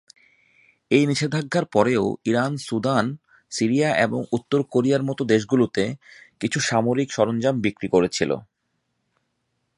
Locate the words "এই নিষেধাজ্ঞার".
0.91-1.65